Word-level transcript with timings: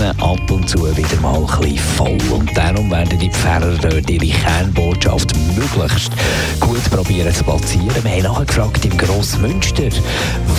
Kirchen 0.00 0.20
ab 0.20 0.50
und 0.50 0.68
zu 0.68 0.96
wieder 0.96 1.20
mal 1.20 1.36
ein 1.36 1.60
bisschen 1.60 1.78
voll. 1.78 2.18
Und 2.32 2.56
darum 2.56 2.90
werden 2.90 3.18
die 3.18 3.30
Pfarrer 3.30 3.76
dort 3.80 4.08
ihre 4.08 4.26
Kernbotschaft 4.26 5.32
möglichst 5.56 6.12
gut 6.58 6.82
probieren 6.90 7.34
zu 7.34 7.44
platzieren. 7.44 8.02
Wir 8.02 8.10
haben 8.10 8.22
nachgefragt 8.22 8.84
im 8.84 8.96
Grossmünster, 8.96 9.90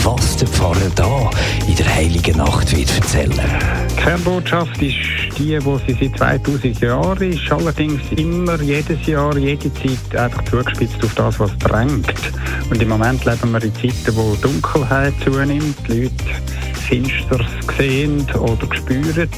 was 0.03 0.37
der 0.37 0.47
Pfarrer 0.47 0.91
da 0.95 1.29
in 1.67 1.75
der 1.75 1.95
Heiligen 1.95 2.37
Nacht 2.37 2.75
wird 2.75 2.93
erzählen. 2.95 3.39
Die 3.91 3.95
Kernbotschaft 3.95 4.81
ist 4.81 4.95
die, 5.37 5.57
die 5.57 5.93
sie 5.93 6.09
seit 6.09 6.17
2000 6.17 6.79
Jahren 6.81 7.31
ist, 7.31 7.51
allerdings 7.51 8.01
immer, 8.15 8.61
jedes 8.61 9.05
Jahr, 9.07 9.35
jede 9.37 9.73
Zeit 9.73 10.15
einfach 10.15 10.43
zugespitzt 10.45 11.03
auf 11.03 11.13
das, 11.15 11.39
was 11.39 11.57
drängt. 11.57 12.13
Und 12.71 12.81
im 12.81 12.87
Moment 12.87 13.25
leben 13.25 13.51
wir 13.51 13.61
in 13.61 13.75
Zeiten, 13.75 14.15
wo 14.15 14.33
Dunkelheit 14.35 15.13
zunimmt, 15.25 15.75
die 15.87 16.03
Leute 16.03 16.13
Finsteres 16.87 17.45
sehen 17.77 18.25
oder 18.35 18.73
spüren. 18.73 19.29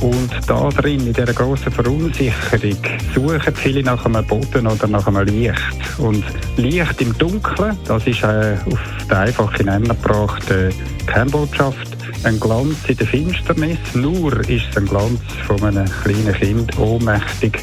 Und 0.00 0.30
da 0.48 0.68
drin, 0.70 1.06
in 1.06 1.12
dieser 1.12 1.32
grossen 1.32 1.70
Verunsicherung, 1.70 2.76
suchen 3.14 3.54
viele 3.54 3.84
nach 3.84 4.04
einem 4.04 4.26
Boden 4.26 4.66
oder 4.66 4.88
nach 4.88 5.06
einem 5.06 5.24
Licht. 5.26 5.60
Und 5.98 6.24
Licht 6.56 7.00
im 7.00 7.16
Dunkeln, 7.16 7.78
das 7.86 8.04
ist 8.06 8.24
äh, 8.24 8.56
auf 8.66 9.06
der 9.08 9.20
einfache 9.20 9.62
Nenner 9.62 9.94
gebracht, 9.94 10.50
äh, 10.50 10.70
Kernbotschaft 11.06 11.96
ein 12.24 12.40
Glanz 12.40 12.76
in 12.88 12.96
der 12.96 13.06
Finsternis. 13.06 13.78
Nur 13.94 14.40
ist 14.48 14.66
es 14.70 14.76
ein 14.76 14.86
Glanz 14.86 15.20
von 15.46 15.62
einem 15.62 15.86
kleinen 16.02 16.34
Kind, 16.34 16.78
ohnmächtig, 16.78 17.60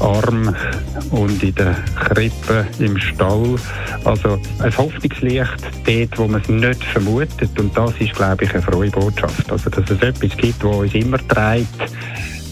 arm 0.00 0.54
und 1.10 1.42
in 1.42 1.54
der 1.54 1.74
Krippe 1.94 2.66
im 2.78 2.98
Stall. 2.98 3.56
Also 4.04 4.38
ein 4.60 4.76
Hoffnungslicht 4.76 5.62
dort, 5.86 6.18
wo 6.18 6.28
man 6.28 6.40
es 6.40 6.48
nicht 6.48 6.84
vermutet. 6.84 7.58
Und 7.58 7.76
das 7.76 7.92
ist, 7.98 8.14
glaube 8.14 8.44
ich, 8.44 8.52
eine 8.52 8.62
frohe 8.62 8.90
Botschaft. 8.90 9.50
Also, 9.50 9.70
dass 9.70 9.90
es 9.90 10.02
etwas 10.02 10.36
gibt, 10.36 10.62
das 10.62 10.74
uns 10.74 10.94
immer 10.94 11.18
treibt, 11.28 11.92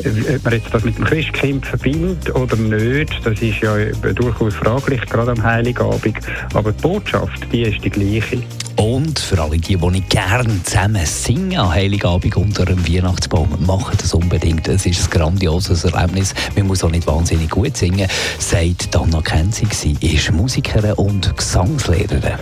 ob 0.05 0.45
man 0.45 0.53
jetzt 0.53 0.73
das 0.73 0.85
mit 0.85 0.99
dem 0.99 1.05
Christkind 1.05 1.67
verbindet 1.67 2.35
oder 2.35 2.57
nicht, 2.57 3.25
das 3.25 3.41
ist 3.41 3.61
ja 3.61 3.77
durchaus 4.15 4.55
fraglich, 4.55 5.01
gerade 5.03 5.33
am 5.33 5.43
Heiligabend. 5.43 6.17
Aber 6.55 6.73
die 6.73 6.83
Botschaft, 6.83 7.47
die 7.53 7.63
ist 7.63 7.85
die 7.85 7.91
gleiche. 7.91 8.43
Und 8.77 9.19
für 9.19 9.41
alle 9.41 9.57
die, 9.57 9.77
die 9.77 9.87
nicht 9.87 10.11
gerne 10.11 10.63
zusammen 10.63 11.07
singen 11.07 11.59
an 11.59 11.71
Heiligabend 11.71 12.37
unter 12.37 12.67
einem 12.67 12.87
Weihnachtsbaum, 12.87 13.49
machen 13.67 13.97
das 14.01 14.13
unbedingt. 14.13 14.69
Es 14.69 14.85
ist 14.85 15.05
ein 15.05 15.11
grandioses 15.11 15.85
Erlebnis. 15.85 16.35
Man 16.57 16.67
muss 16.67 16.85
auch 16.85 16.91
nicht 16.91 17.07
wahnsinnig 17.07 17.51
gut 17.51 17.77
singen, 17.77 18.07
sagt 18.39 18.95
Dana 18.95 19.23
Kenzig. 19.23 19.73
Sie 19.73 19.97
ist 20.01 20.31
Musikerin 20.31 20.93
und 20.93 21.37
Gesangslehrerin. 21.37 22.39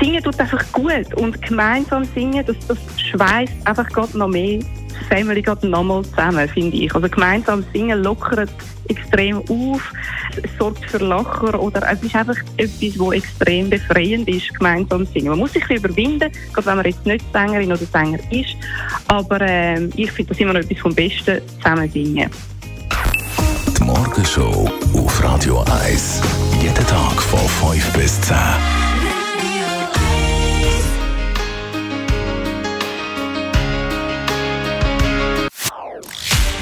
Singen 0.00 0.22
tut 0.22 0.40
einfach 0.40 0.64
gut 0.72 1.14
und 1.14 1.40
gemeinsam 1.42 2.04
singen, 2.14 2.44
das, 2.44 2.56
das 2.66 2.78
schweißt 2.96 3.52
einfach 3.64 3.88
gerade 3.88 4.18
noch 4.18 4.28
mehr 4.28 4.58
Family 5.14 5.42
geht 5.42 5.62
nochmal 5.62 6.04
zusammen, 6.04 6.48
finde 6.48 6.76
ich. 6.76 6.92
Also 6.92 7.08
gemeinsam 7.08 7.64
singen 7.72 8.02
lockert 8.02 8.50
extrem 8.88 9.38
auf, 9.48 9.92
sorgt 10.58 10.84
für 10.90 10.98
Lacher 10.98 11.60
oder 11.60 11.82
es 11.88 12.02
ist 12.02 12.16
einfach 12.16 12.36
etwas, 12.56 12.98
was 12.98 13.12
extrem 13.14 13.70
befreiend 13.70 14.28
ist, 14.28 14.52
gemeinsam 14.58 15.06
singen. 15.06 15.28
Man 15.28 15.38
muss 15.38 15.52
sich 15.52 15.70
überwinden, 15.70 16.32
gerade 16.52 16.66
wenn 16.66 16.76
man 16.76 16.84
jetzt 16.84 17.06
nicht 17.06 17.24
Sängerin 17.32 17.70
oder 17.70 17.86
Sänger 17.86 18.18
ist, 18.32 18.56
aber 19.06 19.40
äh, 19.40 19.84
ich 19.94 20.10
finde 20.10 20.30
das 20.32 20.40
immer 20.40 20.54
noch 20.54 20.60
etwas 20.60 20.78
vom 20.78 20.92
Besten, 20.92 21.40
zusammen 21.62 21.88
singen. 21.92 22.28
Die 23.78 23.84
Morgenshow 23.84 24.68
auf 24.94 25.22
Radio 25.22 25.64
1. 25.86 26.22
Jeden 26.60 26.74
Tag 26.74 27.22
von 27.22 27.72
5 27.72 27.92
bis 27.92 28.20
10. 28.22 28.36